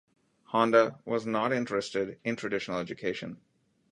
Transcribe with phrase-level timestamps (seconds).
[0.45, 3.39] Honda was not interested in traditional education.